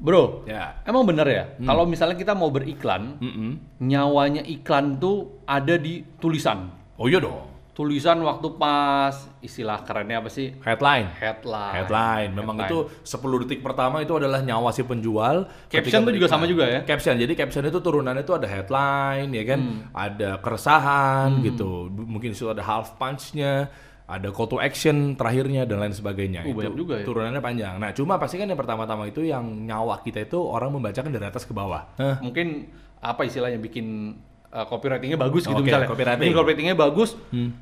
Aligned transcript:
Bro, 0.00 0.48
Ya. 0.48 0.80
emang 0.82 1.04
bener 1.04 1.28
ya? 1.28 1.44
Kalau 1.60 1.84
misalnya 1.84 2.16
kita 2.16 2.32
mau 2.32 2.48
beriklan, 2.48 3.20
Mm-mm. 3.20 3.50
nyawanya 3.78 4.40
iklan 4.42 4.96
tuh 4.96 5.44
ada 5.44 5.76
di 5.76 6.00
tulisan. 6.16 6.72
Oh 6.96 7.04
iya 7.04 7.20
dong. 7.20 7.52
Tulisan 7.70 8.20
waktu 8.20 8.56
pas 8.56 9.12
istilah 9.40 9.80
kerennya 9.80 10.20
apa 10.20 10.28
sih? 10.28 10.52
Headline. 10.60 11.12
Headline. 11.16 11.74
Headline. 11.76 12.30
Memang 12.30 12.56
Headline. 12.58 12.88
itu 12.88 13.06
10 13.06 13.40
detik 13.40 13.60
pertama 13.60 14.00
itu 14.00 14.12
adalah 14.12 14.40
nyawa 14.40 14.68
si 14.68 14.84
penjual. 14.84 15.48
Caption 15.68 16.02
tuh 16.02 16.12
juga 16.12 16.28
sama 16.28 16.44
juga 16.44 16.64
ya? 16.64 16.80
Caption. 16.82 17.16
Jadi 17.16 17.32
caption 17.32 17.64
itu 17.64 17.78
turunannya 17.78 18.20
itu 18.20 18.32
ada 18.32 18.44
headline 18.44 19.28
ya 19.30 19.44
kan, 19.46 19.60
Hmm. 19.60 19.80
ada 19.92 20.40
keresahan 20.40 21.40
gitu. 21.42 21.88
B- 21.88 22.08
Mungkin 22.10 22.32
itu 22.32 22.48
ada 22.48 22.60
half 22.60 22.96
punch-nya, 22.96 23.68
ada 24.10 24.28
call 24.28 24.46
to 24.46 24.58
action 24.58 25.14
terakhirnya 25.14 25.62
dan 25.62 25.78
lain 25.78 25.94
sebagainya. 25.94 26.42
Uh, 26.42 26.50
itu 26.50 26.58
banyak 26.58 26.76
juga 26.76 26.94
ya? 26.98 27.04
Turunannya 27.06 27.38
panjang. 27.38 27.74
Nah, 27.78 27.90
cuma 27.94 28.18
pasti 28.18 28.36
kan 28.36 28.44
yang 28.44 28.58
pertama-tama 28.58 29.06
itu 29.06 29.22
yang 29.22 29.46
nyawa 29.64 30.02
kita 30.02 30.20
itu 30.20 30.36
orang 30.36 30.74
membacakan 30.74 31.08
dari 31.08 31.24
atas 31.24 31.46
ke 31.46 31.54
bawah. 31.54 31.86
Hah? 31.94 32.18
Mungkin 32.18 32.66
apa 32.98 33.22
istilahnya 33.24 33.56
bikin 33.56 34.18
uh, 34.50 34.66
copywritingnya 34.66 35.16
bagus 35.16 35.46
gitu 35.46 35.56
Oke, 35.56 35.70
misalnya. 35.70 35.88
copywriting. 35.88 36.20
Bikin 36.20 36.34
copywritingnya 36.34 36.76
bagus, 36.76 37.10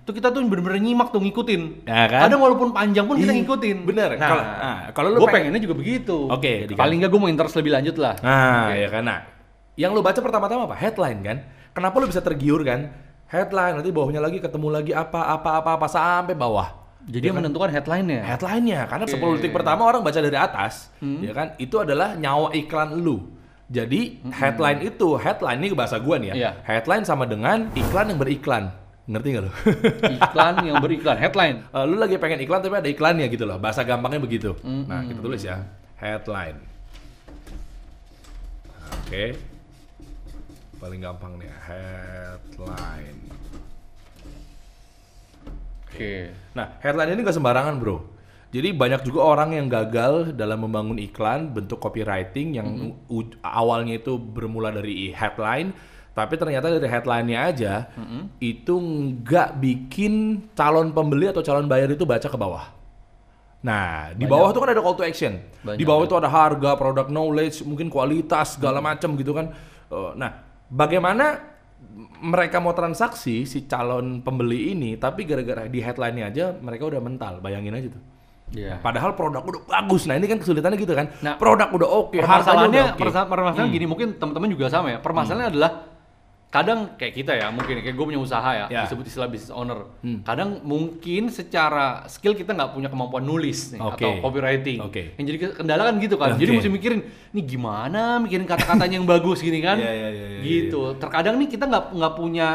tuh 0.02 0.12
kita 0.12 0.32
tuh 0.32 0.40
bener-bener 0.42 0.80
nyimak 0.80 1.12
tuh 1.12 1.20
ngikutin. 1.20 1.86
Ya 1.86 2.08
kan? 2.08 2.20
Kadang 2.26 2.40
walaupun 2.42 2.68
panjang 2.72 3.04
pun 3.04 3.20
kita 3.20 3.32
ngikutin. 3.32 3.76
bener. 3.84 4.16
Nah, 4.16 4.28
Kalau- 4.28 4.46
nah, 4.46 4.78
kalau 4.90 5.08
lu 5.12 5.18
gue 5.20 5.28
pengen- 5.28 5.52
pengennya 5.52 5.62
juga 5.62 5.76
begitu. 5.76 6.16
Oke, 6.26 6.66
di- 6.66 6.74
Paling 6.74 6.96
nggak 7.04 7.10
gue 7.12 7.20
mau 7.20 7.30
interest 7.30 7.54
lebih 7.54 7.72
lanjut 7.76 7.96
lah. 8.00 8.16
Nah, 8.18 8.72
ya 8.72 8.88
kan. 8.88 9.04
Nah, 9.04 9.20
yang 9.76 9.92
lu 9.92 10.00
baca 10.00 10.18
pertama-tama 10.18 10.66
apa? 10.66 10.74
Headline 10.74 11.20
kan. 11.22 11.38
Kenapa 11.70 11.94
lu 12.02 12.10
bisa 12.10 12.18
tergiur 12.18 12.64
kan? 12.66 12.90
Headline 13.28 13.76
nanti 13.76 13.92
bawahnya 13.92 14.24
lagi 14.24 14.40
ketemu 14.40 14.68
lagi 14.72 14.92
apa 14.96 15.36
apa 15.36 15.60
apa 15.60 15.70
apa 15.76 15.86
sampai 15.86 16.32
bawah. 16.32 16.68
Jadi 17.08 17.24
yang 17.32 17.40
menentukan 17.40 17.72
headline-nya. 17.72 18.20
Headline-nya 18.24 18.84
karena 18.84 19.04
Oke. 19.08 19.16
10 19.16 19.36
detik 19.40 19.52
pertama 19.56 19.88
orang 19.88 20.04
baca 20.04 20.20
dari 20.20 20.36
atas, 20.36 20.92
ya 21.00 21.32
kan? 21.32 21.56
Itu 21.56 21.80
adalah 21.80 22.16
nyawa 22.16 22.52
iklan 22.52 23.00
lu. 23.00 23.32
Jadi 23.68 24.24
headline 24.32 24.80
itu, 24.84 25.16
headline 25.16 25.60
ini 25.60 25.72
bahasa 25.76 26.00
gua 26.00 26.16
nih 26.20 26.32
ya. 26.32 26.34
Iya. 26.36 26.50
Headline 26.64 27.04
sama 27.04 27.24
dengan 27.28 27.68
iklan 27.76 28.12
yang 28.12 28.20
beriklan. 28.20 28.72
Ngerti 29.08 29.28
gak 29.32 29.42
lu? 29.48 29.52
Iklan 30.20 30.54
yang 30.68 30.84
beriklan, 30.84 31.16
headline. 31.16 31.64
Eh, 31.72 31.84
lu 31.88 31.96
lagi 31.96 32.20
pengen 32.20 32.44
iklan 32.44 32.60
tapi 32.60 32.76
ada 32.76 32.92
iklannya 32.92 33.24
gitu 33.32 33.48
loh. 33.48 33.56
Bahasa 33.56 33.80
gampangnya 33.80 34.20
begitu. 34.20 34.52
Nah, 34.60 35.00
kita 35.00 35.24
tulis 35.24 35.40
ya. 35.40 35.64
Headline. 35.96 36.60
Oke. 39.08 39.32
Paling 40.78 41.00
gampang 41.02 41.34
nih, 41.36 41.50
headline. 41.50 43.18
Oke. 45.88 46.30
Nah, 46.54 46.78
headline 46.78 47.10
ini 47.12 47.20
gak 47.22 47.34
sembarangan, 47.34 47.74
Bro. 47.82 47.98
Jadi 48.48 48.72
banyak 48.72 49.04
juga 49.04 49.28
orang 49.28 49.52
yang 49.52 49.68
gagal 49.68 50.32
dalam 50.32 50.64
membangun 50.64 50.96
iklan 50.96 51.52
bentuk 51.52 51.76
copywriting 51.76 52.56
yang 52.56 52.68
u- 53.04 53.36
awalnya 53.44 54.00
itu 54.00 54.16
bermula 54.16 54.72
dari 54.72 55.12
headline, 55.12 55.76
tapi 56.16 56.40
ternyata 56.40 56.72
dari 56.72 56.88
headline-nya 56.88 57.38
aja 57.44 57.72
itu 58.40 58.72
nggak 58.72 59.60
bikin 59.60 60.12
calon 60.56 60.96
pembeli 60.96 61.28
atau 61.28 61.44
calon 61.44 61.68
bayar 61.68 61.92
itu 61.92 62.08
baca 62.08 62.24
ke 62.24 62.38
bawah. 62.40 62.72
Nah, 63.60 64.16
di 64.16 64.24
bawah 64.24 64.48
itu 64.48 64.58
kan 64.64 64.70
ada 64.72 64.80
call 64.80 64.96
to 64.96 65.04
action. 65.04 65.44
Banyak, 65.60 65.76
di 65.76 65.84
bawah 65.84 66.08
itu 66.08 66.16
ada 66.16 66.30
harga, 66.32 66.70
product 66.72 67.10
knowledge, 67.12 67.60
mungkin 67.68 67.92
kualitas 67.92 68.56
segala 68.56 68.80
macam 68.80 69.12
gitu 69.12 69.36
kan. 69.36 69.52
Eh, 69.92 70.12
Nah, 70.16 70.47
bagaimana 70.68 71.56
mereka 72.20 72.58
mau 72.58 72.74
transaksi 72.74 73.46
si 73.46 73.64
calon 73.64 74.20
pembeli 74.20 74.74
ini, 74.74 74.98
tapi 74.98 75.24
gara-gara 75.24 75.66
di 75.66 75.78
headline-nya 75.78 76.24
aja 76.28 76.44
mereka 76.54 76.86
udah 76.86 77.00
mental. 77.00 77.38
Bayangin 77.38 77.74
aja 77.74 77.88
tuh. 77.94 78.02
Iya. 78.48 78.80
Padahal 78.80 79.12
produk 79.12 79.44
udah 79.44 79.62
bagus. 79.68 80.08
Nah, 80.08 80.16
ini 80.16 80.24
kan 80.24 80.40
kesulitannya 80.40 80.80
gitu 80.80 80.96
kan. 80.96 81.12
Nah, 81.20 81.36
produk 81.36 81.68
udah 81.68 81.88
oke, 81.88 82.16
harganya 82.16 82.24
permasalahannya 82.24 82.82
udah 82.82 82.96
persa- 82.96 83.28
permasalahan 83.28 83.68
gini 83.68 83.86
mungkin 83.86 84.08
teman-teman 84.16 84.48
juga 84.48 84.66
sama 84.72 84.88
ya 84.88 84.98
permasalahannya 85.04 85.48
adalah 85.52 85.70
kadang 86.48 86.96
kayak 86.96 87.12
kita 87.14 87.32
ya 87.34 87.52
mungkin 87.52 87.76
kayak 87.78 87.92
gue 87.92 88.06
punya 88.06 88.16
usaha 88.16 88.50
ya, 88.50 88.66
Ya. 88.66 88.80
disebut 88.82 89.04
istilah 89.04 89.28
business 89.28 89.52
owner 89.52 89.84
Hmm. 90.00 90.24
kadang 90.24 90.60
mungkin 90.62 91.28
secara 91.28 92.06
skill 92.06 92.32
kita 92.32 92.50
nggak 92.50 92.72
punya 92.72 92.88
kemampuan 92.88 93.20
nulis 93.20 93.70
nih, 93.70 93.80
Oke. 93.82 94.00
atau 94.00 94.24
copywriting 94.24 94.80
Oke. 94.80 95.12
yang 95.14 95.24
jadi 95.26 95.38
kendala 95.52 95.82
kan 95.84 95.94
gitu 95.98 96.16
kan 96.16 96.34
jadi 96.34 96.48
Oke. 96.50 96.56
mesti 96.58 96.70
mikirin 96.70 97.00
nih 97.30 97.44
gimana 97.46 98.16
mikirin 98.18 98.44
kata-katanya 98.44 98.96
yang 98.96 99.04
bagus 99.04 99.38
gini 99.38 99.60
kan 99.60 99.76
Iya, 99.76 99.92
iya, 99.92 100.08
iya, 100.08 100.26
iya, 100.30 100.40
gitu 100.40 100.96
terkadang 100.96 101.36
nih 101.36 101.48
kita 101.48 101.64
nggak 101.64 101.84
nggak 101.92 102.14
punya 102.14 102.48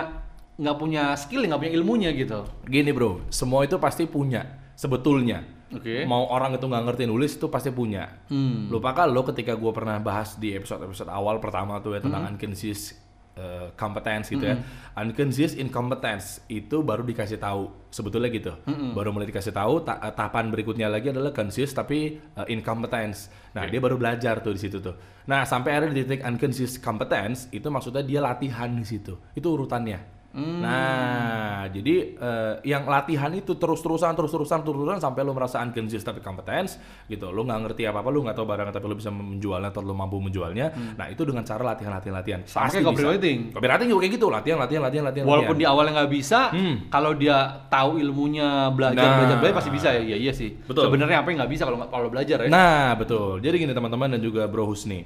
nggak 0.56 0.78
punya 0.80 1.04
skill 1.14 1.42
nggak 1.44 1.60
punya 1.60 1.74
ilmunya 1.74 2.10
gitu 2.12 2.40
Gini 2.64 2.90
bro, 2.90 3.22
semua 3.30 3.62
itu 3.62 3.78
pasti 3.78 4.06
punya 4.06 4.42
sebetulnya. 4.74 5.46
Oke. 5.70 6.02
Mau 6.04 6.30
orang 6.30 6.54
itu 6.54 6.62
nggak 6.64 6.84
ngerti 6.84 7.04
nulis 7.04 7.34
itu 7.34 7.46
pasti 7.48 7.70
punya. 7.70 8.06
Hmm. 8.26 8.70
Lupakan 8.70 9.06
lo 9.06 9.22
ketika 9.24 9.54
gue 9.54 9.70
pernah 9.70 9.98
bahas 9.98 10.34
di 10.36 10.54
episode-episode 10.54 11.10
awal 11.10 11.38
pertama 11.38 11.78
tuh 11.78 11.94
ya 11.94 12.00
Hmm. 12.00 12.10
tentang 12.10 12.24
unconscious 12.30 12.94
uh, 13.38 13.74
competence 13.78 14.30
gitu 14.30 14.46
ya. 14.46 14.58
Unconscious 14.94 15.58
incompetence 15.58 16.42
itu 16.50 16.86
baru 16.86 17.02
dikasih 17.02 17.42
tahu 17.42 17.90
sebetulnya 17.90 18.30
gitu. 18.30 18.54
Hmm. 18.66 18.94
Baru 18.94 19.14
mulai 19.14 19.30
dikasih 19.30 19.54
tahu 19.54 19.82
ta- 19.82 20.02
eh, 20.02 20.14
tahapan 20.14 20.54
berikutnya 20.54 20.90
lagi 20.90 21.10
adalah 21.10 21.34
conscious 21.34 21.74
tapi 21.74 22.18
uh, 22.38 22.46
incompetence. 22.50 23.30
Nah, 23.54 23.66
dia 23.70 23.82
baru 23.82 23.98
belajar 23.98 24.42
tuh 24.42 24.54
di 24.54 24.62
situ 24.62 24.82
tuh. 24.82 24.94
Nah, 25.30 25.46
sampai 25.46 25.72
ada 25.78 25.86
di 25.90 26.06
titik 26.06 26.22
unconscious 26.26 26.78
competence 26.78 27.50
itu 27.54 27.70
maksudnya 27.70 28.02
dia 28.06 28.20
latihan 28.22 28.70
di 28.74 28.86
situ. 28.86 29.18
Itu 29.34 29.54
urutannya. 29.58 30.23
Hmm. 30.34 30.66
Nah, 30.66 31.70
jadi 31.70 31.96
eh, 32.12 32.54
yang 32.66 32.84
latihan 32.84 33.30
itu 33.30 33.54
terus-terusan, 33.54 34.12
terus-terusan, 34.12 34.62
terus-terusan 34.62 34.98
sampai 34.98 35.22
lo 35.22 35.30
merasa 35.30 35.62
unconscious 35.62 36.02
tapi 36.02 36.20
competence 36.20 36.76
gitu. 37.06 37.30
Lo 37.30 37.42
nggak 37.42 37.60
ngerti 37.64 37.86
apa-apa, 37.86 38.10
lo 38.10 38.26
nggak 38.26 38.34
tahu 38.34 38.48
barang 38.48 38.70
tapi 38.70 38.82
lo 38.84 38.98
bisa 38.98 39.10
menjualnya 39.10 39.70
atau 39.70 39.80
lo 39.80 39.94
mampu 39.94 40.18
menjualnya. 40.18 40.74
Nah, 40.98 41.06
itu 41.08 41.22
dengan 41.22 41.42
cara 41.42 41.62
latihan, 41.64 41.94
latihan, 41.94 42.16
latihan. 42.18 42.40
Hmm. 42.42 42.50
Sama 42.50 42.66
Pasti 42.66 42.76
kayak 42.76 42.88
copywriting. 42.90 43.38
Copywriting 43.54 43.88
juga 43.88 44.02
kayak 44.02 44.14
gitu, 44.14 44.28
latihan, 44.28 44.58
latihan, 44.58 44.82
latihan, 44.82 45.06
latihan. 45.06 45.26
walaupun 45.26 45.54
di 45.54 45.62
latihan. 45.62 45.72
awalnya 45.72 45.92
nggak 45.96 46.12
bisa 46.12 46.40
Hmm. 46.50 46.76
kalau 46.90 47.12
dia 47.14 47.38
tahu 47.68 47.92
ilmunya 47.98 48.50
belajar 48.70 48.98
Nah. 49.00 49.18
belajar 49.22 49.38
belajar 49.38 49.56
pasti 49.56 49.70
bisa 49.70 49.88
ya 49.90 50.02
iya 50.02 50.18
iya 50.20 50.34
sih 50.34 50.50
Betul. 50.60 50.90
sebenarnya 50.90 51.22
apa 51.22 51.30
yang 51.30 51.38
nggak 51.40 51.52
bisa 51.52 51.64
kalau 51.64 51.78
nggak 51.78 51.92
kalau 51.92 52.10
belajar 52.10 52.38
ya 52.42 52.50
Nah, 52.50 52.98
betul. 52.98 53.38
Jadi 53.38 53.56
gini 53.60 53.72
teman-teman 53.72 54.10
dan 54.10 54.20
juga 54.20 54.50
Bro 54.50 54.66
Husni. 54.66 55.06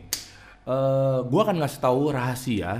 Eh, 0.64 1.20
gua 1.24 1.42
akan 1.44 1.60
ngasih 1.60 1.80
tahu 1.80 2.12
rahasia 2.12 2.72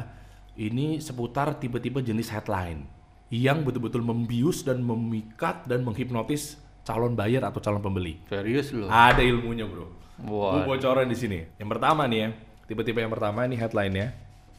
ini 0.58 0.98
seputar 0.98 1.54
tipe-tipe 1.62 2.02
jenis 2.02 2.34
headline 2.34 2.90
yang 3.30 3.62
betul-betul 3.62 4.02
membius 4.02 4.66
dan 4.66 4.82
memikat 4.82 5.70
dan 5.70 5.86
menghipnotis 5.86 6.58
calon 6.82 7.14
bayar 7.14 7.46
atau 7.46 7.62
calon 7.62 7.84
pembeli. 7.84 8.18
serius 8.26 8.74
loh 8.74 8.90
Ada 8.90 9.22
ilmunya, 9.22 9.68
Bro. 9.70 9.92
Wah. 10.26 10.66
Gue 10.66 10.76
bocorin 10.80 11.06
di 11.06 11.18
sini. 11.20 11.46
Yang 11.62 11.70
pertama 11.78 12.10
nih 12.10 12.20
ya, 12.26 12.30
tipe-tipe 12.66 12.98
yang 12.98 13.14
pertama 13.14 13.46
ini 13.46 13.60
headline-nya. 13.60 14.16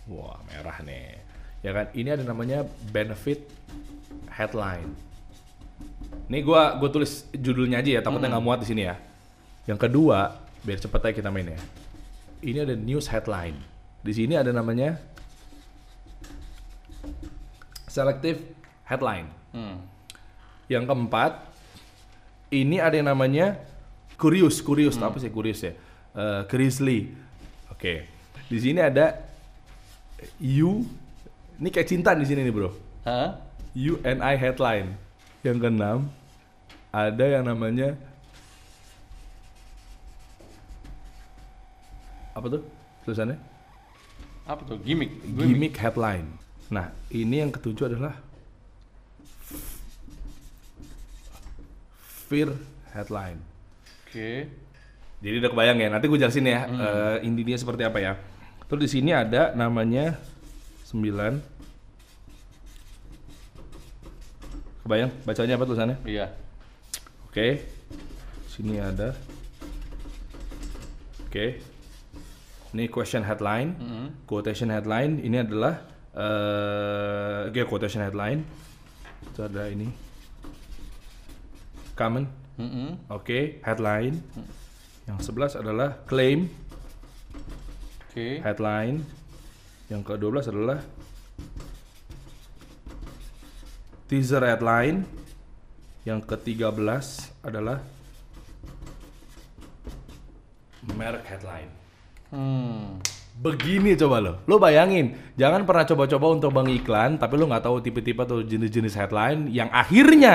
Wah, 0.07 0.39
merah 0.47 0.79
nih. 0.85 1.19
Ya 1.65 1.75
kan, 1.75 1.91
ini 1.97 2.09
ada 2.15 2.23
namanya 2.23 2.63
benefit 2.95 3.43
headline. 4.31 4.95
Nih 6.29 6.45
gua 6.45 6.77
gua 6.77 6.93
tulis 6.93 7.27
judulnya 7.35 7.81
aja 7.83 7.99
ya, 7.99 8.01
takutnya 8.05 8.31
nggak 8.31 8.45
muat 8.45 8.61
di 8.63 8.69
sini 8.69 8.87
ya. 8.87 8.95
Yang 9.67 9.89
kedua, 9.89 10.39
biar 10.63 10.79
cepet 10.79 11.01
aja 11.03 11.15
kita 11.25 11.31
main 11.33 11.57
ya. 11.57 11.61
Ini 12.45 12.69
ada 12.69 12.75
news 12.79 13.11
headline. 13.11 13.59
Di 14.05 14.13
sini 14.15 14.39
ada 14.39 14.55
namanya 14.55 15.01
selective 17.89 18.45
headline. 18.85 19.29
Hmm. 19.53 19.83
Yang 20.69 20.85
keempat, 20.89 21.33
ini 22.53 22.77
ada 22.79 22.95
yang 22.95 23.09
namanya 23.09 23.57
curious, 24.21 24.61
curious 24.61 24.97
apa 25.01 25.17
sih 25.17 25.33
curious 25.33 25.65
ya? 25.65 25.73
Eh, 26.13 26.41
curiously. 26.49 27.13
Oke. 27.73 28.05
Di 28.49 28.59
sini 28.61 28.81
ada 28.81 29.17
you, 30.41 30.85
ini 31.61 31.69
kayak 31.69 31.89
cinta 31.89 32.13
di 32.13 32.25
sini 32.29 32.45
nih 32.45 32.53
bro. 32.53 32.73
Hah? 33.05 33.41
You 33.73 34.01
and 34.05 34.21
I 34.25 34.37
headline. 34.37 34.97
Yang 35.45 35.69
keenam, 35.69 35.99
ada 36.93 37.25
yang 37.25 37.45
namanya 37.45 37.97
apa 42.35 42.47
tuh 42.47 42.63
tulisannya? 43.03 43.39
apa 44.49 44.65
tuh 44.65 44.81
gimmick 44.81 45.13
Gimmick 45.37 45.77
headline. 45.77 46.25
Nah, 46.69 46.93
ini 47.09 47.41
yang 47.41 47.49
ketujuh 47.49 47.89
adalah 47.89 48.13
fear 52.29 52.53
headline. 52.93 53.41
oke 54.05 54.31
Jadi 55.19 55.35
udah 55.41 55.51
kebayang 55.51 55.79
ya. 55.81 55.89
Nanti 55.89 56.07
gue 56.07 56.19
jelasin 56.21 56.47
ya 56.47 56.69
eh, 56.69 57.17
intinya 57.27 57.57
seperti 57.57 57.83
apa 57.89 57.99
ya. 57.99 58.13
Terus 58.69 58.85
di 58.85 58.91
sini 59.01 59.11
ada 59.17 59.57
namanya 59.57 60.21
9 60.93 61.59
Kebayang 64.85 65.13
bacanya 65.25 65.57
apa 65.57 65.65
tulisannya? 65.69 65.97
iya 66.09 66.33
Oke. 67.29 67.61
Sini 68.49 68.81
ada. 68.81 69.13
Oke. 71.29 71.61
Ini 72.73 72.89
question 72.89 73.21
headline, 73.25 73.77
quotation 74.25 74.73
headline. 74.73 75.21
Ini 75.21 75.45
adalah 75.45 75.81
eh 76.19 77.49
oke, 77.49 77.63
quotation 77.71 78.03
headline. 78.03 78.43
Itu 79.31 79.47
ada 79.47 79.71
ini. 79.71 79.87
Common. 81.95 82.27
Mm-mm. 82.59 83.07
Oke, 83.15 83.63
headline. 83.63 84.19
Yang 85.07 85.31
11 85.31 85.63
adalah 85.63 86.03
claim. 86.11 86.51
Oke. 88.11 88.43
headline. 88.43 89.07
Yang 89.87 90.03
ke-12 90.11 90.51
adalah 90.51 90.79
teaser 94.11 94.43
headline. 94.43 95.07
Yang 96.03 96.27
ke-13 96.27 97.07
adalah 97.47 97.79
merek 100.99 101.25
headline. 101.31 101.71
Hmm. 102.35 102.99
Begini 103.39 103.95
coba 103.95 104.19
lo, 104.19 104.33
lo 104.51 104.59
bayangin, 104.59 105.15
jangan 105.39 105.63
pernah 105.63 105.87
coba-coba 105.87 106.27
untuk 106.35 106.51
mengiklan, 106.51 107.23
tapi 107.23 107.39
lo 107.39 107.47
nggak 107.47 107.71
tahu 107.71 107.79
tipe-tipe 107.79 108.19
atau 108.19 108.43
jenis-jenis 108.43 108.99
headline 108.99 109.47
yang 109.55 109.71
akhirnya 109.71 110.35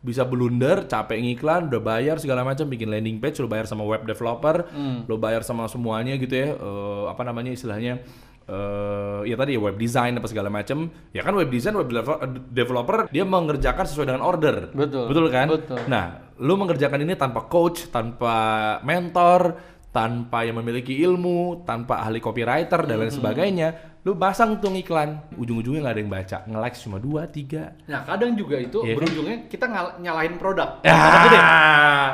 bisa 0.00 0.24
blunder, 0.24 0.88
capek 0.88 1.20
ngiklan, 1.20 1.68
udah 1.68 1.76
bayar 1.84 2.16
segala 2.16 2.40
macam, 2.40 2.64
bikin 2.72 2.88
landing 2.88 3.20
page, 3.20 3.36
lo 3.44 3.52
bayar 3.52 3.68
sama 3.68 3.84
web 3.84 4.08
developer, 4.08 4.64
lo 5.04 5.20
bayar 5.20 5.44
sama 5.44 5.68
semuanya 5.68 6.16
gitu 6.16 6.32
ya, 6.32 6.56
eh, 6.56 7.04
apa 7.12 7.20
namanya 7.20 7.52
istilahnya, 7.52 8.00
eh 8.48 9.20
ya 9.28 9.36
tadi 9.36 9.54
ya 9.54 9.60
web 9.60 9.76
design 9.76 10.16
apa 10.16 10.24
segala 10.24 10.48
macam, 10.48 10.88
ya 11.12 11.20
kan 11.20 11.36
web 11.36 11.52
design, 11.52 11.76
web 11.76 11.92
developer, 11.92 12.24
developer 12.48 12.96
dia 13.12 13.28
mengerjakan 13.28 13.84
sesuai 13.84 14.08
dengan 14.08 14.24
order, 14.24 14.72
Betul. 14.72 15.04
betul 15.04 15.26
kan? 15.28 15.52
Betul. 15.52 15.84
Nah, 15.84 16.32
lu 16.40 16.56
mengerjakan 16.56 17.04
ini 17.04 17.12
tanpa 17.20 17.44
coach, 17.44 17.92
tanpa 17.92 18.80
mentor, 18.88 19.60
tanpa 19.90 20.46
yang 20.46 20.62
memiliki 20.62 20.94
ilmu, 21.02 21.66
tanpa 21.66 21.98
ahli 21.98 22.22
copywriter 22.22 22.86
dan 22.86 22.94
lain 22.94 23.10
sebagainya, 23.10 23.68
lu 24.00 24.14
pasang 24.14 24.56
tuh 24.56 24.70
iklan, 24.70 25.18
ujung-ujungnya 25.34 25.82
nggak 25.82 25.94
ada 25.94 26.00
yang 26.00 26.12
baca, 26.12 26.36
nge-like 26.46 26.76
cuma 26.78 26.96
dua, 26.96 27.26
tiga. 27.26 27.74
Nah, 27.84 28.06
kadang 28.06 28.38
juga 28.38 28.56
itu 28.56 28.80
Iya 28.80 28.94
kan? 28.94 28.96
berujungnya 28.96 29.36
kita 29.50 29.66
ngal- 29.66 29.96
nyalahin 29.98 30.34
produk. 30.38 30.78
Gede. 30.80 31.40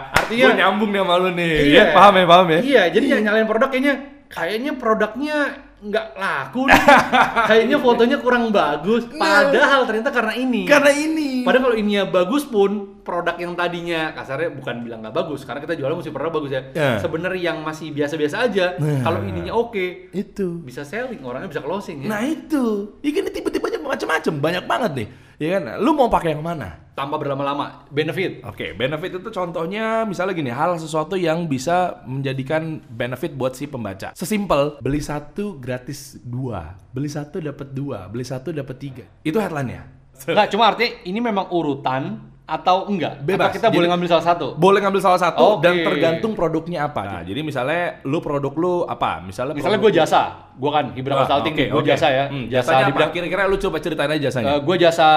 artinya 0.09 0.47
Gua 0.47 0.57
nyambung 0.57 0.91
nih 0.91 1.01
sama 1.05 1.15
lu 1.17 1.31
nih. 1.37 1.53
Iya. 1.53 1.77
Ya, 1.77 1.85
paham 1.93 2.15
ya, 2.17 2.25
paham 2.25 2.47
ya. 2.49 2.59
Iya, 2.65 2.83
jadi 2.91 3.07
yang 3.13 3.23
nyalain 3.29 3.47
produk 3.47 3.69
kayaknya 3.69 3.95
kayaknya 4.27 4.73
produknya 4.75 5.37
nggak 5.77 6.07
laku 6.17 6.73
nih. 6.73 6.83
kayaknya 7.51 7.77
fotonya 7.77 8.17
kurang 8.25 8.49
bagus. 8.49 9.05
Padahal 9.13 9.85
ternyata 9.85 10.09
karena 10.09 10.33
ini. 10.33 10.65
Karena 10.65 10.93
ini. 10.93 11.45
Padahal 11.45 11.69
kalau 11.69 11.77
ininya 11.77 12.09
bagus 12.09 12.49
pun 12.49 13.01
produk 13.05 13.37
yang 13.37 13.53
tadinya 13.53 14.17
kasarnya 14.17 14.57
bukan 14.57 14.83
bilang 14.83 15.05
nggak 15.05 15.15
bagus 15.15 15.45
karena 15.45 15.61
kita 15.63 15.77
jualnya 15.77 16.01
mesti 16.01 16.13
produk 16.15 16.33
bagus 16.33 16.51
ya. 16.57 16.63
Ya. 16.73 16.91
Sebenarnya 16.97 17.43
yang 17.53 17.61
masih 17.61 17.93
biasa-biasa 17.93 18.37
aja. 18.49 18.67
Nah. 18.81 19.05
Kalau 19.05 19.21
ininya 19.21 19.53
oke, 19.53 20.11
itu. 20.17 20.65
bisa 20.65 20.83
selling, 20.83 21.21
orangnya 21.21 21.53
bisa 21.53 21.61
closing 21.61 22.09
ya. 22.09 22.09
Nah 22.09 22.21
itu, 22.25 22.97
ini 23.05 23.29
tipe-tipe 23.29 23.67
aja 23.69 23.79
macam-macam, 23.79 24.33
banyak 24.41 24.65
banget 24.65 24.93
nih. 24.97 25.09
Ya 25.37 25.49
kan, 25.61 25.77
lu 25.85 25.93
mau 25.93 26.09
pakai 26.09 26.33
yang 26.33 26.41
mana? 26.41 26.86
Tanpa 26.97 27.21
berlama-lama, 27.21 27.85
benefit. 27.93 28.41
Oke, 28.41 28.73
benefit 28.73 29.21
itu 29.21 29.29
contohnya 29.29 30.09
misalnya 30.09 30.33
gini, 30.33 30.49
hal 30.49 30.81
sesuatu 30.81 31.13
yang 31.13 31.45
bisa 31.45 32.01
menjadikan 32.09 32.81
benefit 32.89 33.37
buat 33.37 33.53
si 33.53 33.69
pembaca. 33.69 34.17
Sesimpel, 34.17 34.81
beli 34.81 35.05
satu 35.05 35.61
gratis 35.61 36.17
dua, 36.25 36.73
beli 36.97 37.13
satu 37.13 37.37
dapat 37.37 37.77
dua, 37.77 38.09
beli 38.09 38.25
satu 38.25 38.49
dapat 38.49 38.77
tiga. 38.81 39.05
Itu 39.21 39.37
headline-nya. 39.37 39.85
Nggak, 40.25 40.49
cuma 40.57 40.73
artinya 40.73 41.05
ini 41.05 41.21
memang 41.21 41.53
urutan 41.53 42.33
atau 42.47 42.87
enggak? 42.87 43.21
Bebas. 43.21 43.51
Atau 43.51 43.55
kita 43.55 43.69
boleh 43.69 43.77
Jadi- 43.77 43.91
ngambil 43.91 44.09
salah 44.09 44.25
satu? 44.25 44.47
Boleh 44.55 44.79
ngambil 44.79 45.03
salah 45.03 45.19
satu 45.19 45.59
Oke. 45.59 45.67
dan 45.67 45.75
tergantung 45.83 46.33
produknya 46.33 46.87
apa. 46.87 47.03
Nah, 47.03 47.21
jadi 47.21 47.43
misalnya 47.43 47.83
lu 48.03 48.19
produk 48.19 48.55
lu 48.55 48.75
apa? 48.83 49.19
Misalnya 49.21 49.59
Misalnya 49.59 49.83
gue 49.83 49.93
jasa, 49.93 50.23
gue 50.55 50.71
kan 50.71 50.95
Hibra 50.95 51.13
Ah, 51.13 51.19
Consulting 51.21 51.55
nih, 51.55 51.69
gue 51.69 51.83
oke. 51.83 51.91
jasa 51.91 52.07
ya. 52.09 52.25
Hmm, 52.27 52.47
jasa 52.47 52.71
di 52.71 52.83
apa? 52.85 52.91
bidang 52.93 53.11
Kira-kira 53.11 53.43
lu 53.45 53.59
coba 53.59 53.77
ceritain 53.77 54.07
aja 54.09 54.23
jasanya. 54.23 54.63
gue 54.63 54.77
jasa 54.79 55.09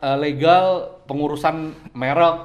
eh, 0.00 0.16
legal, 0.18 0.64
pengurusan 1.04 1.54
merek, 1.92 2.36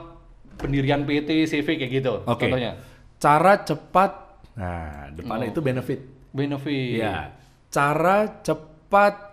pendirian 0.58 1.02
PT, 1.02 1.48
CV 1.48 1.68
kayak 1.78 1.92
gitu. 1.94 2.14
Oke. 2.26 2.46
Contohnya. 2.46 2.76
Cara 3.16 3.56
cepat. 3.58 4.12
Nah, 4.54 5.12
depannya 5.12 5.48
Oh. 5.48 5.52
itu 5.52 5.60
benefit. 5.60 6.00
Benefit. 6.30 7.00
Iya. 7.00 7.32
Cara 7.68 8.40
cepat 8.42 8.75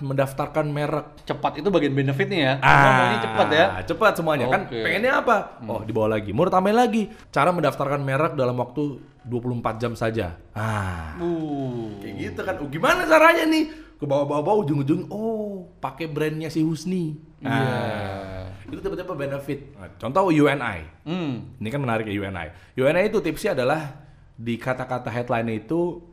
mendaftarkan 0.02 0.66
merek. 0.68 1.26
Cepat 1.26 1.62
itu 1.62 1.68
bagian 1.70 1.94
benefitnya 1.94 2.38
ya. 2.38 2.54
Ah, 2.62 2.90
maunya 2.98 3.18
cepat 3.22 3.48
ya. 3.50 3.66
Cepat 3.86 4.12
semuanya 4.18 4.46
kan. 4.50 4.66
Oke. 4.66 4.76
Hmm. 4.78 4.84
Pengennya 4.84 5.12
apa? 5.18 5.36
Oh, 5.64 5.80
dibawa 5.82 6.18
lagi. 6.18 6.30
Mau 6.34 6.48
tambahin 6.50 6.78
lagi. 6.78 7.02
Cara 7.30 7.50
mendaftarkan 7.54 8.02
merek 8.02 8.34
dalam 8.34 8.58
waktu 8.58 9.00
24 9.24 9.82
jam 9.82 9.92
saja. 9.94 10.34
Ah. 10.52 11.16
Uh. 11.22 11.96
Kayak 12.02 12.14
gitu 12.18 12.40
kan. 12.42 12.54
Oh, 12.60 12.68
gimana 12.68 13.06
caranya 13.06 13.44
nih? 13.46 13.64
Ke 13.98 14.04
bawah-bawah 14.04 14.66
ujung-ujung 14.66 15.06
oh, 15.14 15.70
pakai 15.78 16.10
brandnya 16.10 16.50
si 16.50 16.60
Husni. 16.60 17.16
Iya. 17.38 17.50
Ah. 17.50 18.46
Itu 18.66 18.80
tiba-tiba 18.82 19.14
benefit. 19.14 19.74
Nah, 19.78 19.90
contoh 19.98 20.32
UNI. 20.32 21.06
Hmm. 21.06 21.58
Ini 21.58 21.68
kan 21.70 21.80
menarik 21.82 22.10
ya 22.10 22.14
UNI. 22.18 22.78
UNI 22.78 23.08
itu 23.08 23.18
tipsnya 23.22 23.54
adalah 23.54 24.02
di 24.32 24.58
kata-kata 24.58 25.12
headline 25.12 25.62
itu 25.62 26.11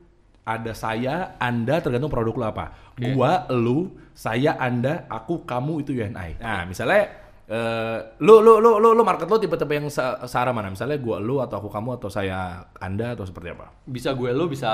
ada 0.50 0.74
saya, 0.74 1.38
Anda 1.38 1.78
tergantung 1.78 2.10
produk 2.10 2.34
lo 2.34 2.46
apa. 2.50 2.66
Gua, 2.98 3.46
lu, 3.54 3.94
saya, 4.18 4.58
Anda, 4.58 5.06
aku, 5.06 5.46
kamu 5.46 5.86
itu 5.86 5.94
UNI. 5.94 6.42
Nah, 6.42 6.66
misalnya 6.66 7.30
eh 7.50 7.98
lu 8.22 8.46
lu 8.46 8.62
lu 8.62 8.78
lu 8.78 8.94
lu 8.94 9.02
market 9.02 9.26
lo 9.26 9.42
tipe-tipe 9.42 9.74
yang 9.74 9.90
se 9.90 10.02
searah 10.30 10.54
mana? 10.54 10.70
Misalnya 10.70 11.02
gua 11.02 11.18
lu 11.18 11.42
atau 11.42 11.58
aku 11.58 11.70
kamu 11.74 11.98
atau 11.98 12.06
saya 12.06 12.70
Anda 12.78 13.18
atau 13.18 13.26
seperti 13.26 13.58
apa? 13.58 13.74
Bisa 13.90 14.14
gue 14.14 14.30
lu, 14.30 14.46
bisa 14.46 14.70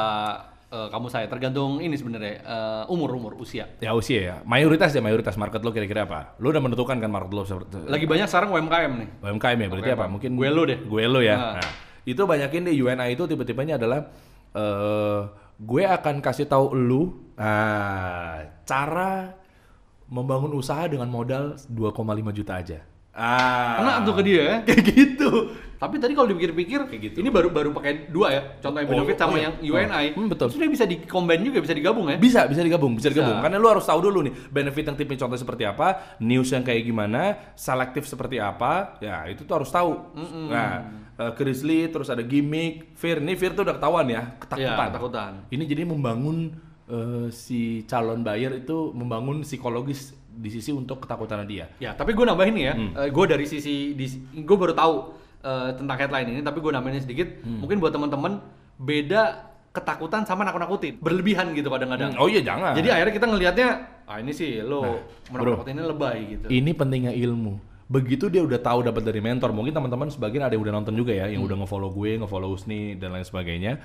eh, 0.67 0.87
kamu 0.91 1.07
saya. 1.07 1.31
Tergantung 1.31 1.79
ini 1.79 1.95
sebenarnya 1.95 2.43
eh, 2.43 2.83
umur 2.91 3.15
umur 3.15 3.39
usia. 3.39 3.79
Ya 3.79 3.95
usia 3.95 4.19
ya. 4.19 4.35
Mayoritas 4.43 4.91
ya 4.91 4.99
mayoritas 4.99 5.39
market 5.39 5.63
lo 5.63 5.71
kira-kira 5.71 6.03
apa? 6.03 6.35
Lu 6.43 6.51
udah 6.51 6.59
menentukan 6.59 6.99
kan 6.99 7.07
market 7.07 7.31
lo 7.31 7.47
seperti 7.47 7.87
Lagi 7.87 8.03
banyak 8.03 8.27
sekarang 8.27 8.51
UMKM 8.51 8.91
nih. 8.91 9.09
UMKM 9.23 9.57
ya 9.59 9.67
berarti 9.71 9.89
UMKM. 9.91 9.99
apa? 10.03 10.05
Mungkin 10.11 10.29
Gue 10.35 10.49
lu 10.51 10.61
deh. 10.67 10.79
Gue 10.83 11.03
lu 11.07 11.19
ya. 11.23 11.35
Nah. 11.39 11.53
Nah, 11.63 11.71
itu 12.03 12.21
banyakin 12.27 12.67
di 12.67 12.75
UNI 12.75 13.15
itu 13.15 13.23
tipe-tipenya 13.23 13.79
adalah 13.79 14.03
eh 14.51 15.44
gue 15.55 15.83
akan 15.87 16.19
kasih 16.19 16.47
tahu 16.47 16.75
lu 16.75 17.31
ah, 17.39 18.43
cara 18.67 19.35
membangun 20.05 20.53
usaha 20.53 20.85
dengan 20.85 21.09
modal 21.09 21.57
2,5 21.71 22.37
juta 22.37 22.53
aja. 22.59 22.79
Ah. 23.15 23.79
Kena 23.79 24.03
tuh 24.03 24.13
ke 24.19 24.23
dia 24.27 24.41
ya. 24.43 24.55
Kayak 24.67 24.83
gitu. 24.91 25.29
Tapi 25.75 25.99
tadi 25.99 26.15
kalau 26.15 26.27
dipikir-pikir, 26.31 26.87
Kayak 26.87 27.01
gitu. 27.11 27.17
ini 27.23 27.31
baru 27.31 27.51
baru 27.51 27.71
pakai 27.71 28.11
dua 28.11 28.27
ya. 28.31 28.41
Contohnya 28.59 28.87
Oh, 28.87 28.91
benefit 28.95 29.15
oh 29.15 29.19
sama 29.27 29.35
iya. 29.39 29.43
yang 29.47 29.53
UNI. 29.63 30.05
Hmm, 30.15 30.27
betul. 30.27 30.47
Sebenarnya 30.51 30.73
bisa 30.75 30.85
di 30.87 30.95
combine 31.03 31.43
juga, 31.43 31.59
bisa 31.63 31.75
digabung 31.75 32.05
ya. 32.11 32.17
Bisa, 32.19 32.47
bisa 32.47 32.61
digabung, 32.63 32.95
bisa 32.95 33.07
digabung. 33.11 33.39
Bisa. 33.39 33.43
Karena 33.43 33.57
lu 33.59 33.67
harus 33.71 33.85
tahu 33.87 33.99
dulu 34.03 34.19
nih 34.27 34.33
benefit 34.51 34.83
yang 34.91 34.97
tipe 34.99 35.15
contoh 35.15 35.39
seperti 35.39 35.63
apa, 35.67 36.17
news 36.19 36.47
yang 36.51 36.63
kayak 36.63 36.83
gimana, 36.83 37.21
selektif 37.55 38.03
seperti 38.07 38.39
apa. 38.39 38.99
Ya, 39.03 39.27
itu 39.31 39.43
tuh 39.47 39.63
harus 39.63 39.71
tahu. 39.71 39.95
Nah, 40.51 41.04
eh, 41.19 41.31
Grizzly 41.35 41.87
terus 41.91 42.07
ada 42.11 42.21
gimmick, 42.21 42.95
fear. 42.95 43.19
Ini 43.19 43.33
fear 43.35 43.51
tuh 43.55 43.63
udah 43.67 43.75
ketahuan 43.75 44.07
ya, 44.07 44.21
ketakutan. 44.39 44.75
Iya, 44.75 44.89
ketakutan. 44.91 45.31
Ini 45.51 45.63
jadi 45.65 45.81
membangun 45.87 46.37
eh, 46.91 47.27
si 47.31 47.83
calon 47.89 48.21
buyer 48.21 48.61
itu 48.61 48.91
membangun 48.93 49.41
psikologis 49.41 50.13
di 50.35 50.49
sisi 50.51 50.75
untuk 50.75 51.03
ketakutan 51.03 51.47
dia. 51.47 51.71
Ya, 51.79 51.95
tapi 51.95 52.11
gue 52.11 52.25
nambahin 52.27 52.53
nih 52.53 52.65
ya. 52.67 52.73
Hmm. 52.75 52.91
gue 53.07 53.25
dari 53.25 53.45
sisi, 53.47 53.95
gue 54.35 54.57
baru 54.57 54.75
tahu 54.75 54.95
eh, 55.43 55.69
tentang 55.79 55.97
headline 55.97 56.27
ini, 56.35 56.41
tapi 56.43 56.59
gue 56.59 56.71
nambahin 56.71 56.99
sedikit. 56.99 57.27
Hmm. 57.43 57.63
Mungkin 57.63 57.79
buat 57.79 57.95
teman-teman 57.95 58.43
beda 58.75 59.55
ketakutan 59.75 60.23
sama 60.23 60.47
nakut-nakutin, 60.47 61.03
berlebihan 61.03 61.51
gitu 61.51 61.67
kadang-kadang. 61.67 62.15
Oh 62.15 62.31
iya 62.31 62.39
jangan. 62.39 62.71
Jadi 62.71 62.87
akhirnya 62.95 63.13
kita 63.19 63.27
ngelihatnya, 63.27 63.67
ah 64.07 64.17
ini 64.23 64.31
sih 64.31 64.63
lo 64.63 64.79
Nah, 64.87 64.95
menakut-nakutin 65.35 65.73
ini 65.75 65.83
lebay 65.83 66.19
gitu. 66.31 66.45
Ini 66.47 66.71
pentingnya 66.71 67.11
ilmu. 67.11 67.74
Begitu 67.85 68.33
dia 68.33 68.41
udah 68.41 68.57
tahu 68.57 68.81
dapat 68.81 69.05
dari 69.05 69.21
mentor, 69.21 69.53
mungkin 69.53 69.69
teman-teman 69.69 70.09
sebagian 70.09 70.41
ada 70.41 70.57
yang 70.57 70.65
udah 70.65 70.73
nonton 70.73 70.97
juga 70.97 71.13
ya, 71.13 71.29
yang 71.29 71.45
Hmm. 71.45 71.49
udah 71.53 71.57
nge-follow 71.61 71.89
gue, 71.93 72.11
nge-follow 72.17 72.49
Usni 72.49 72.97
dan 72.97 73.13
lain 73.13 73.21
sebagainya. 73.21 73.77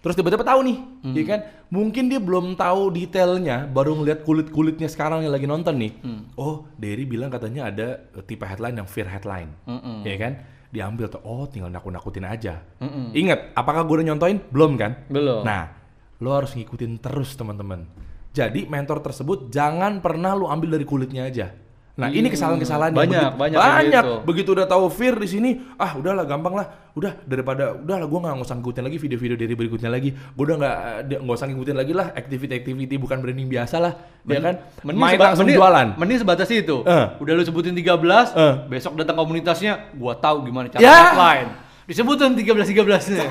Terus 0.00 0.16
tiba-tiba 0.16 0.44
tahu 0.44 0.60
nih, 0.64 0.78
Hmm. 1.00 1.14
ya 1.16 1.24
kan? 1.24 1.40
Mungkin 1.68 2.08
dia 2.08 2.20
belum 2.20 2.56
tahu 2.56 2.92
detailnya, 2.92 3.64
baru 3.64 3.96
ngeliat 3.96 4.24
kulit-kulitnya 4.24 4.88
sekarang 4.88 5.24
yang 5.24 5.32
lagi 5.32 5.44
nonton 5.44 5.76
nih. 5.76 5.92
Hmm. 6.00 6.28
Oh, 6.36 6.68
Derry 6.76 7.04
bilang 7.04 7.28
katanya 7.28 7.68
ada 7.68 8.04
eh, 8.12 8.24
tipe 8.24 8.44
headline 8.44 8.76
yang 8.76 8.88
fear 8.88 9.08
headline, 9.08 9.52
Mm-mm. 9.64 10.04
ya 10.04 10.16
kan? 10.16 10.32
Diambil 10.68 11.08
tuh, 11.08 11.20
oh 11.24 11.44
tinggal 11.44 11.68
nakut-nakutin 11.68 12.24
aja. 12.24 12.64
Mm-mm. 12.80 13.12
Ingat, 13.12 13.52
apakah 13.56 13.84
gue 13.84 14.00
udah 14.00 14.08
nyontoin? 14.12 14.40
Belum 14.52 14.76
kan? 14.76 15.04
Belum. 15.08 15.40
Nah, 15.40 15.72
lo 16.20 16.32
harus 16.32 16.52
ngikutin 16.52 17.00
terus 17.00 17.36
teman-teman. 17.36 17.88
Jadi 18.34 18.66
mentor 18.66 18.98
tersebut 19.00 19.48
jangan 19.48 20.00
pernah 20.00 20.34
lo 20.34 20.50
ambil 20.50 20.74
dari 20.76 20.84
kulitnya 20.84 21.28
aja. 21.28 21.54
Nah, 21.94 22.10
ini 22.10 22.26
kesalahan-kesalahan 22.26 22.90
Banyak, 22.90 23.06
begitu- 23.06 23.38
banyak 23.38 23.54
banyak. 23.56 24.02
gitu. 24.02 24.14
Begitu 24.26 24.48
udah 24.50 24.66
tahu 24.66 24.90
fear 24.90 25.14
di 25.14 25.30
sini, 25.30 25.50
ah 25.78 25.94
udahlah 25.94 26.26
gampang 26.26 26.50
lah. 26.52 26.66
Udah 26.90 27.22
daripada 27.22 27.70
udahlah 27.72 28.02
gua 28.04 28.18
nggak 28.20 28.42
usah 28.42 28.58
ngikutin 28.58 28.82
lagi 28.82 28.98
video-video 28.98 29.36
dari 29.36 29.54
berikutnya 29.54 29.86
lagi. 29.88 30.10
Gua 30.34 30.42
udah 30.44 30.56
nggak 30.58 30.76
nggak 31.22 31.36
usah 31.38 31.46
ngikutin 31.46 31.76
lagi 31.76 31.92
lah 31.92 32.10
activity-activity 32.10 32.94
bukan 32.96 33.22
branding 33.22 33.46
biasa 33.46 33.78
lah. 33.78 33.94
ya 34.24 34.40
kan? 34.40 34.54
Mending 34.82 34.98
Main 34.98 35.14
seba- 35.14 35.24
langsung 35.28 35.44
mending- 35.44 35.60
jualan. 35.60 35.86
Mending 35.94 36.18
sebatas 36.18 36.48
itu. 36.48 36.76
Eh. 36.82 37.06
Udah 37.20 37.32
lu 37.32 37.42
sebutin 37.44 37.72
13, 37.72 38.32
Eh. 38.32 38.54
besok 38.66 38.96
datang 38.96 39.14
komunitasnya, 39.14 39.92
gua 39.92 40.16
tahu 40.16 40.42
gimana 40.42 40.66
cara 40.66 40.80
Ya. 40.80 41.12
headline. 41.12 41.48
Disebutin 41.84 42.32
13-13-nya. 42.32 43.24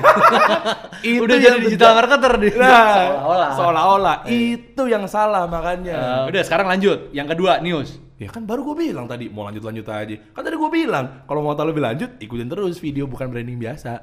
Itu 1.02 1.26
Udah 1.26 1.36
yang 1.36 1.58
jadi 1.58 1.66
digital 1.66 1.92
marketer 1.98 2.32
di 2.38 2.48
Nah, 2.54 2.94
seolah-olah. 2.94 3.50
seolah-olah 3.58 4.16
itu 4.30 4.82
yang 4.86 5.04
salah 5.10 5.44
makanya. 5.50 6.24
Eh, 6.24 6.30
udah 6.30 6.42
sekarang 6.46 6.70
lanjut. 6.70 7.10
Yang 7.10 7.34
kedua, 7.34 7.58
news. 7.58 7.98
Ya 8.14 8.30
kan 8.30 8.46
baru 8.46 8.62
gue 8.62 8.88
bilang 8.88 9.10
tadi 9.10 9.26
mau 9.26 9.42
lanjut-lanjut 9.42 9.86
aja. 9.90 10.16
Kan 10.30 10.42
tadi 10.46 10.54
gue 10.54 10.70
bilang 10.70 11.26
kalau 11.26 11.42
mau 11.42 11.52
tahu 11.52 11.74
lebih 11.74 11.82
lanjut 11.82 12.10
ikutin 12.22 12.46
terus 12.46 12.78
video 12.78 13.10
bukan 13.10 13.26
branding 13.26 13.58
biasa. 13.58 13.98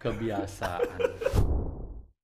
Kebiasaan. 0.00 0.80